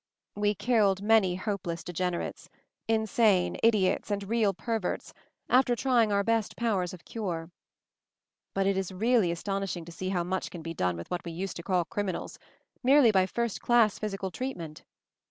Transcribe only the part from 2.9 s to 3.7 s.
sane,